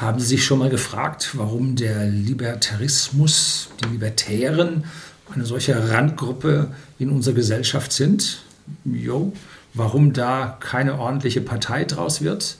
[0.00, 4.84] Haben Sie sich schon mal gefragt, warum der Libertarismus, die Libertären,
[5.30, 8.42] eine solche Randgruppe in unserer Gesellschaft sind?
[8.86, 9.34] Jo,
[9.74, 12.56] warum da keine ordentliche Partei draus wird?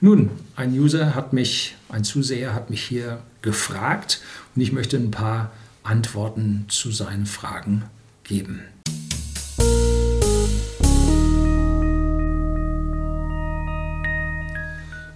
[0.00, 4.20] Nun, ein User hat mich, ein Zuseher hat mich hier gefragt
[4.54, 5.50] und ich möchte ein paar
[5.82, 7.82] Antworten zu seinen Fragen
[8.22, 8.62] geben.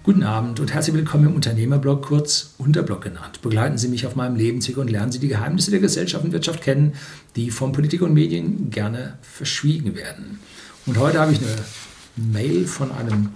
[0.03, 3.43] Guten Abend und herzlich willkommen im Unternehmerblog, kurz Unterblog genannt.
[3.43, 6.63] Begleiten Sie mich auf meinem Lebensweg und lernen Sie die Geheimnisse der Gesellschaft und Wirtschaft
[6.63, 6.95] kennen,
[7.37, 10.39] die von Politik und Medien gerne verschwiegen werden.
[10.87, 11.55] Und heute habe ich eine
[12.17, 13.29] Mail von einem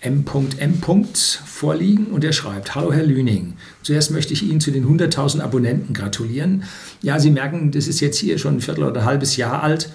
[0.00, 1.06] M.M.
[1.44, 5.92] vorliegen und er schreibt: Hallo Herr Lüning, zuerst möchte ich Ihnen zu den 100.000 Abonnenten
[5.92, 6.64] gratulieren.
[7.02, 9.90] Ja, Sie merken, das ist jetzt hier schon ein Viertel oder ein halbes Jahr alt.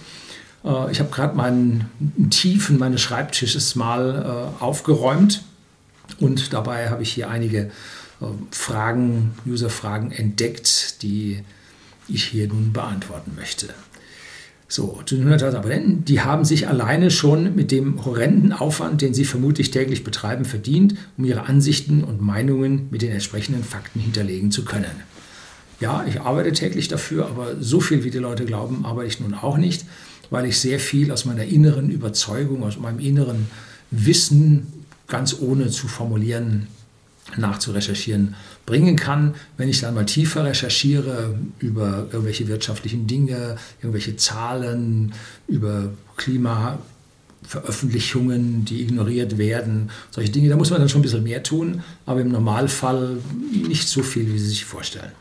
[0.64, 1.90] Äh, ich habe gerade meinen
[2.30, 5.44] Tiefen meines Schreibtisches mal äh, aufgeräumt
[6.20, 7.72] und dabei habe ich hier einige
[8.22, 11.44] äh, Fragen, User-Fragen entdeckt, die
[12.08, 13.74] ich hier nun beantworten möchte.
[14.68, 19.14] So, zu den 100.000 Abonnenten, die haben sich alleine schon mit dem horrenden Aufwand, den
[19.14, 24.50] sie vermutlich täglich betreiben, verdient, um ihre Ansichten und Meinungen mit den entsprechenden Fakten hinterlegen
[24.50, 25.04] zu können.
[25.80, 29.36] Ja, ich arbeite täglich dafür, aber so viel wie die Leute glauben, arbeite ich nun
[29.36, 29.86] auch nicht,
[30.32, 33.48] weil ich sehr viel aus meiner inneren Überzeugung, aus meinem inneren
[33.92, 34.68] Wissen
[35.08, 36.68] ganz ohne zu formulieren,
[37.38, 39.36] nachzurecherchieren bringen kann.
[39.58, 45.14] Wenn ich dann mal tiefer recherchiere über irgendwelche wirtschaftlichen Dinge, irgendwelche Zahlen,
[45.48, 51.44] über Klimaveröffentlichungen, die ignoriert werden, solche Dinge, da muss man dann schon ein bisschen mehr
[51.44, 53.18] tun, aber im Normalfall
[53.68, 55.12] nicht so viel, wie Sie sich vorstellen.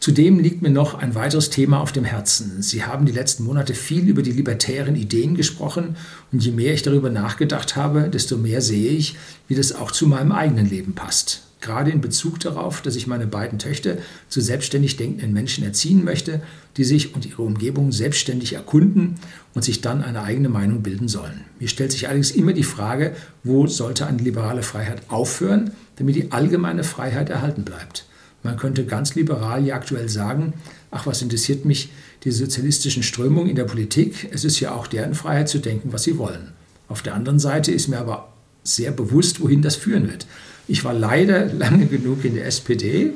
[0.00, 2.62] Zudem liegt mir noch ein weiteres Thema auf dem Herzen.
[2.62, 5.96] Sie haben die letzten Monate viel über die libertären Ideen gesprochen
[6.30, 9.16] und je mehr ich darüber nachgedacht habe, desto mehr sehe ich,
[9.48, 11.42] wie das auch zu meinem eigenen Leben passt.
[11.60, 13.96] Gerade in Bezug darauf, dass ich meine beiden Töchter
[14.28, 16.40] zu selbstständig denkenden Menschen erziehen möchte,
[16.76, 19.16] die sich und ihre Umgebung selbstständig erkunden
[19.54, 21.44] und sich dann eine eigene Meinung bilden sollen.
[21.58, 26.30] Mir stellt sich allerdings immer die Frage, wo sollte eine liberale Freiheit aufhören, damit die
[26.30, 28.07] allgemeine Freiheit erhalten bleibt.
[28.42, 30.54] Man könnte ganz liberal ja aktuell sagen,
[30.90, 31.90] ach, was interessiert mich
[32.24, 34.28] die sozialistischen Strömungen in der Politik?
[34.32, 36.52] Es ist ja auch deren Freiheit zu denken, was sie wollen.
[36.88, 38.32] Auf der anderen Seite ist mir aber
[38.62, 40.26] sehr bewusst, wohin das führen wird.
[40.66, 43.12] Ich war leider lange genug in der SPD,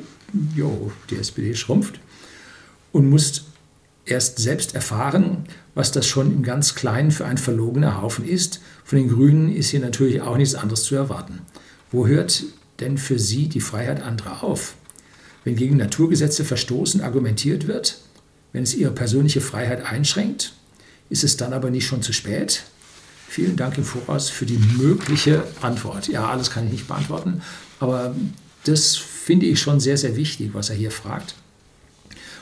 [0.55, 1.99] jo, die SPD schrumpft,
[2.91, 3.41] und musste
[4.05, 5.45] erst selbst erfahren,
[5.75, 8.61] was das schon im ganz Kleinen für ein verlogener Haufen ist.
[8.83, 11.41] Von den Grünen ist hier natürlich auch nichts anderes zu erwarten.
[11.91, 12.43] Wo hört
[12.79, 14.75] denn für Sie die Freiheit anderer auf?
[15.43, 17.99] Wenn gegen Naturgesetze verstoßen argumentiert wird,
[18.53, 20.53] wenn es ihre persönliche Freiheit einschränkt,
[21.09, 22.63] ist es dann aber nicht schon zu spät?
[23.27, 26.07] Vielen Dank im Voraus für die mögliche Antwort.
[26.07, 27.41] Ja, alles kann ich nicht beantworten,
[27.79, 28.15] aber
[28.63, 31.35] das finde ich schon sehr, sehr wichtig, was er hier fragt.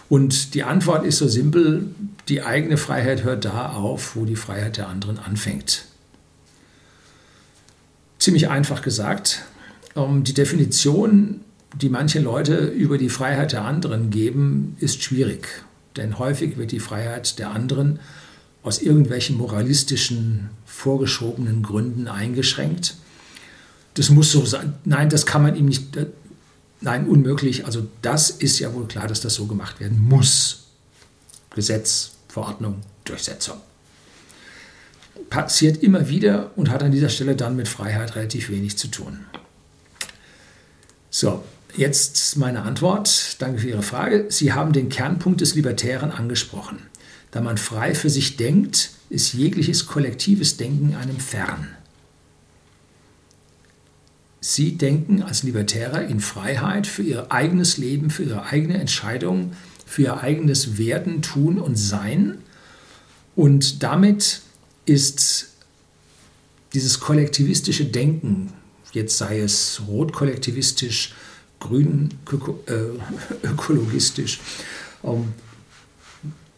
[0.10, 1.96] Und die Antwort ist so simpel,
[2.28, 5.86] die eigene Freiheit hört da auf, wo die Freiheit der anderen anfängt.
[8.20, 9.44] Ziemlich einfach gesagt,
[9.96, 11.42] ähm, die Definition
[11.74, 15.64] die manche Leute über die Freiheit der anderen geben, ist schwierig.
[15.96, 18.00] Denn häufig wird die Freiheit der anderen
[18.64, 22.96] aus irgendwelchen moralistischen, vorgeschobenen Gründen eingeschränkt.
[23.96, 24.74] Das muss so sein.
[24.86, 25.96] Nein, das kann man ihm nicht.
[25.96, 26.08] Äh,
[26.80, 27.66] nein, unmöglich.
[27.66, 30.68] Also das ist ja wohl klar, dass das so gemacht werden muss.
[31.54, 33.58] Gesetz, Verordnung, Durchsetzung.
[35.30, 39.26] Passiert immer wieder und hat an dieser Stelle dann mit Freiheit relativ wenig zu tun.
[41.10, 41.44] So,
[41.76, 43.38] Jetzt meine Antwort.
[43.40, 44.26] Danke für Ihre Frage.
[44.30, 46.80] Sie haben den Kernpunkt des Libertären angesprochen.
[47.32, 51.70] Da man frei für sich denkt, ist jegliches kollektives Denken einem fern.
[54.42, 59.54] Sie denken als Libertärer in Freiheit für ihr eigenes Leben, für ihre eigene Entscheidung,
[59.86, 62.40] für ihr eigenes Werden, Tun und Sein.
[63.36, 64.42] Und damit
[64.86, 65.50] ist
[66.74, 68.52] dieses kollektivistische Denken,
[68.94, 71.14] jetzt sei es rot-kollektivistisch,
[71.62, 72.10] grün
[72.68, 72.74] äh,
[73.48, 74.42] ökologistisch,
[75.06, 75.30] ähm,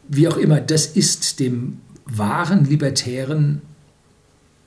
[0.07, 3.61] wie auch immer, das ist dem wahren Libertären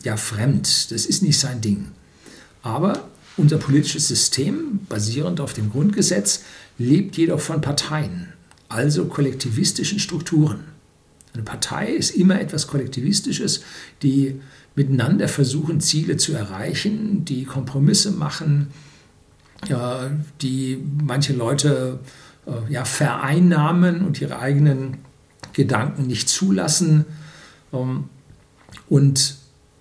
[0.03, 0.91] ja fremd.
[0.91, 1.89] Das ist nicht sein Ding.
[2.63, 6.43] Aber unser politisches System, basierend auf dem Grundgesetz,
[6.79, 8.33] lebt jedoch von Parteien,
[8.69, 10.65] also kollektivistischen Strukturen.
[11.35, 13.63] Eine Partei ist immer etwas Kollektivistisches,
[14.03, 14.41] die
[14.75, 18.69] miteinander versuchen, Ziele zu erreichen, die Kompromisse machen,
[20.41, 22.01] die manche Leute
[22.47, 24.99] äh, ja, vereinnahmen und ihre eigenen
[25.53, 27.05] Gedanken nicht zulassen.
[27.73, 28.05] Ähm,
[28.89, 29.37] und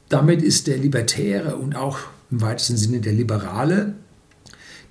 [0.10, 2.00] damit ist der Libertäre und auch
[2.32, 3.96] im weitesten Sinne der Liberale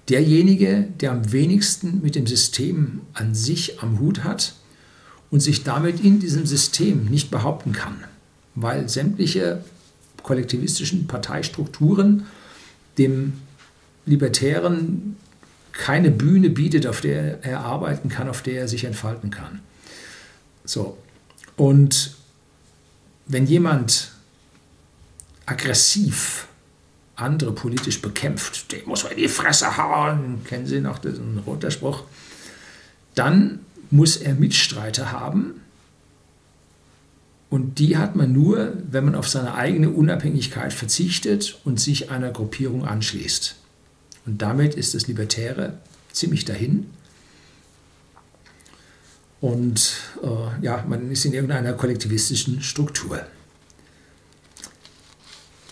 [0.08, 4.54] derjenige, der am wenigsten mit dem System an sich am Hut hat
[5.30, 8.04] und sich damit in diesem System nicht behaupten kann,
[8.54, 9.64] weil sämtliche
[10.22, 12.26] kollektivistischen Parteistrukturen
[12.98, 13.34] dem
[14.06, 15.16] Libertären
[15.72, 19.60] keine Bühne bietet, auf der er arbeiten kann, auf der er sich entfalten kann.
[20.64, 20.96] So.
[21.56, 22.14] Und
[23.26, 24.12] wenn jemand
[25.46, 26.46] aggressiv
[27.16, 31.20] andere politisch bekämpft, dem muss man in die Fresse hauen, kennen Sie noch, das ist
[31.20, 32.04] ein roter Spruch,
[33.14, 33.60] dann
[33.90, 35.60] muss er Mitstreiter haben.
[37.50, 42.30] Und die hat man nur, wenn man auf seine eigene Unabhängigkeit verzichtet und sich einer
[42.30, 43.56] Gruppierung anschließt.
[44.26, 45.78] Und damit ist das Libertäre
[46.12, 46.90] ziemlich dahin.
[49.40, 53.26] Und äh, ja, man ist in irgendeiner kollektivistischen Struktur.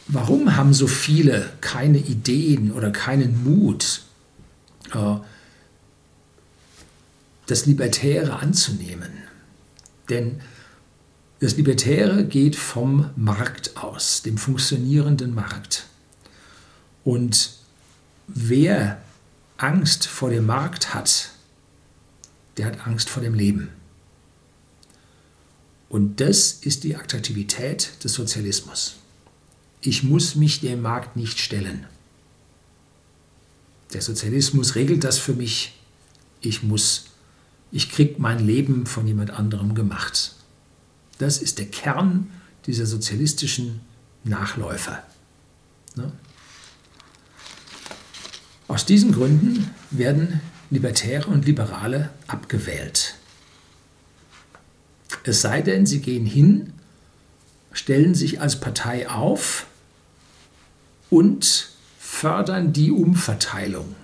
[0.08, 4.02] Warum haben so viele keine Ideen oder keinen Mut,
[4.92, 5.16] äh,
[7.46, 9.12] das Libertäre anzunehmen?
[10.10, 10.42] Denn
[11.40, 15.86] das Libertäre geht vom Markt aus, dem funktionierenden Markt.
[17.04, 17.61] Und
[18.26, 19.00] wer
[19.56, 21.30] Angst vor dem Markt hat,
[22.56, 23.70] der hat Angst vor dem Leben.
[25.88, 28.96] Und das ist die Attraktivität des Sozialismus.
[29.82, 31.86] Ich muss mich dem Markt nicht stellen.
[33.92, 35.78] Der Sozialismus regelt das für mich.
[36.40, 37.06] Ich muss,
[37.70, 40.34] ich kriege mein Leben von jemand anderem gemacht.
[41.18, 42.30] Das ist der Kern
[42.66, 43.80] dieser sozialistischen
[44.24, 45.02] Nachläufer.
[45.94, 46.10] Ne?
[48.72, 50.40] Aus diesen Gründen werden
[50.70, 53.16] Libertäre und Liberale abgewählt.
[55.24, 56.72] Es sei denn, sie gehen hin,
[57.72, 59.66] stellen sich als Partei auf
[61.10, 63.94] und fördern die Umverteilung.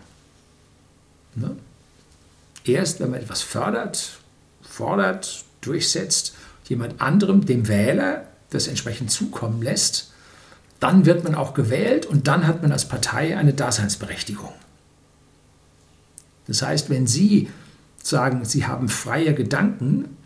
[1.35, 1.57] Ne?
[2.65, 4.19] Erst wenn man etwas fördert,
[4.61, 6.35] fordert, durchsetzt,
[6.69, 10.13] jemand anderem, dem Wähler, das entsprechend zukommen lässt,
[10.81, 14.53] dann wird man auch gewählt und dann hat man als Partei eine Daseinsberechtigung.
[16.47, 17.49] Das heißt, wenn Sie
[18.03, 20.17] sagen, Sie haben freie Gedanken,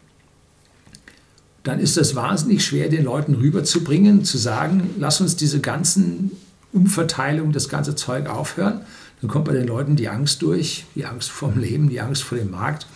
[1.62, 6.32] dann ist das wahnsinnig schwer, den Leuten rüberzubringen, zu sagen, lass uns diese ganzen
[6.72, 8.82] Umverteilungen, das ganze Zeug aufhören.
[9.20, 12.24] Dann kommt bei den Leuten die Angst durch, die Angst vor dem Leben, die Angst
[12.24, 12.86] vor dem Markt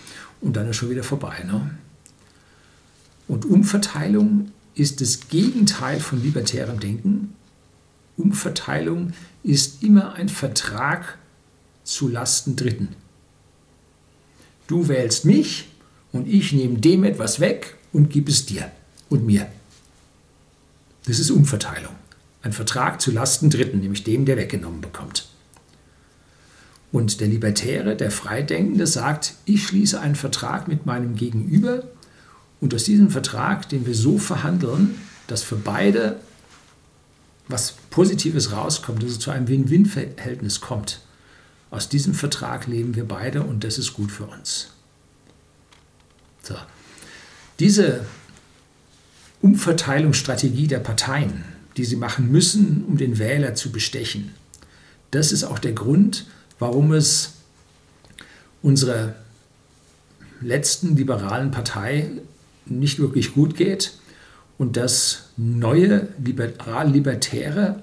[0.41, 1.45] und dann ist schon wieder vorbei.
[1.47, 1.71] Ne?
[3.29, 7.35] Und Umverteilung ist das Gegenteil von libertärem Denken.
[8.17, 11.19] Umverteilung ist immer ein Vertrag
[11.85, 12.89] zu Lasten Dritten.
[14.67, 15.69] Du wählst mich
[16.13, 18.71] und ich nehme dem etwas weg und gib es dir
[19.09, 19.47] und mir.
[21.07, 21.95] Das ist Umverteilung.
[22.43, 25.29] Ein Vertrag zu Lasten Dritten, nämlich dem, der weggenommen bekommt.
[26.93, 31.85] Und der Libertäre, der Freidenkende sagt, ich schließe einen Vertrag mit meinem Gegenüber
[32.61, 34.95] und aus diesem Vertrag, den wir so verhandeln,
[35.27, 36.21] dass für beide
[37.49, 41.01] was Positives rauskommt, dass es zu einem Win-Win-Verhältnis kommt.
[41.71, 44.69] Aus diesem Vertrag leben wir beide und das ist gut für uns.
[46.43, 46.55] So.
[47.59, 48.05] Diese
[49.43, 51.45] Umverteilungsstrategie der Parteien,
[51.77, 54.35] die sie machen müssen, um den Wähler zu bestechen,
[55.11, 56.27] das ist auch der Grund,
[56.59, 57.35] warum es
[58.63, 59.15] unserer
[60.41, 62.11] letzten liberalen Partei
[62.67, 63.93] nicht wirklich gut geht
[64.59, 67.83] und dass neue liberal-libertäre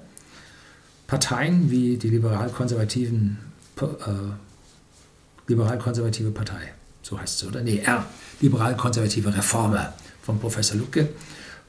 [1.06, 3.38] Parteien wie die liberal-konservativen
[3.80, 3.84] äh,
[5.46, 7.62] liberal-konservative Partei, so heißt es, oder?
[7.62, 8.06] Nee, R,
[8.40, 11.10] liberal-konservative Reformer von Professor Lucke,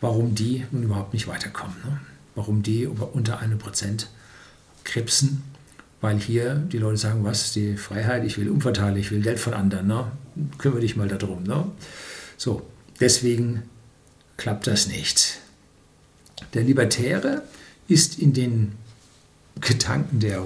[0.02, 1.76] warum die nun überhaupt nicht weiterkommen.
[1.84, 2.00] Ne?
[2.36, 4.08] Warum die unter einem Prozent
[4.84, 5.44] krebsen,
[6.02, 9.54] weil hier die Leute sagen, was, die Freiheit, ich will umverteilen, ich will Geld von
[9.54, 10.12] anderen, ne?
[10.58, 11.44] kümmere dich mal darum.
[11.44, 11.66] Ne?
[12.38, 12.62] So,
[13.00, 13.64] Deswegen
[14.38, 15.40] klappt das nicht.
[16.54, 17.44] Der Libertäre
[17.88, 18.74] ist in den
[19.62, 20.44] Gedanken der,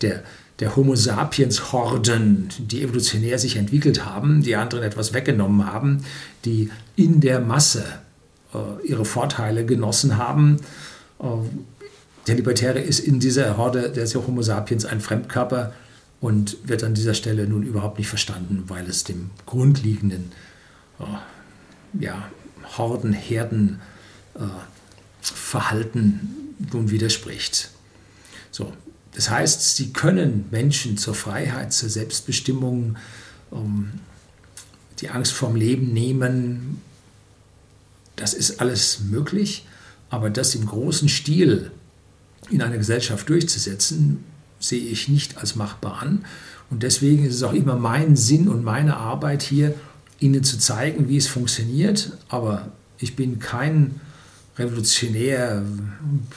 [0.00, 0.24] der,
[0.58, 6.04] der Homo sapiens Horden, die evolutionär sich entwickelt haben, die anderen etwas weggenommen haben,
[6.44, 7.84] die in der Masse
[8.52, 10.60] äh, ihre Vorteile genossen haben.
[11.20, 11.26] Äh,
[12.26, 15.72] der Libertäre ist in dieser Horde der Homo sapiens ein Fremdkörper
[16.20, 20.32] und wird an dieser Stelle nun überhaupt nicht verstanden, weil es dem grundlegenden
[20.98, 22.30] äh, ja,
[22.76, 23.80] Horden, Herden,
[24.34, 24.40] äh,
[26.72, 27.70] nun widerspricht.
[28.50, 28.72] So,
[29.14, 32.96] das heißt, sie können Menschen zur Freiheit, zur Selbstbestimmung,
[33.52, 33.92] ähm,
[35.00, 36.80] die Angst vorm Leben nehmen.
[38.16, 39.66] Das ist alles möglich,
[40.10, 41.70] aber das im großen Stil
[42.50, 44.24] in einer Gesellschaft durchzusetzen,
[44.60, 46.24] sehe ich nicht als machbar an.
[46.70, 49.74] Und deswegen ist es auch immer mein Sinn und meine Arbeit hier,
[50.20, 52.12] Ihnen zu zeigen, wie es funktioniert.
[52.28, 54.00] Aber ich bin kein
[54.56, 55.62] Revolutionär,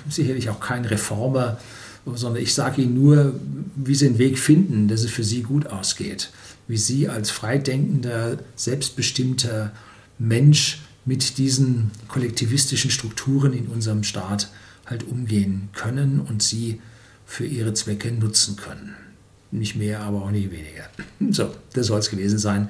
[0.10, 1.60] sicherlich auch kein Reformer,
[2.06, 3.40] sondern ich sage Ihnen nur,
[3.76, 6.30] wie Sie einen Weg finden, dass es für Sie gut ausgeht.
[6.68, 9.72] Wie Sie als freidenkender, selbstbestimmter
[10.20, 14.50] Mensch mit diesen kollektivistischen Strukturen in unserem Staat
[14.86, 16.82] halt umgehen können und sie
[17.26, 18.96] für ihre Zwecke nutzen können.
[19.52, 20.90] Nicht mehr, aber auch nicht weniger.
[21.32, 22.70] So, das soll es gewesen sein.